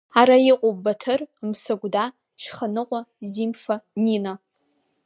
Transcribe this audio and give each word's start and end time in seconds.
Ара 0.19 0.35
иҟоуп 0.51 0.77
Баҭыр, 0.83 1.21
Мсыгәда, 1.47 2.03
Шьханыҟәа, 2.41 3.01
Зимфа, 3.31 3.75
Нина. 4.03 4.33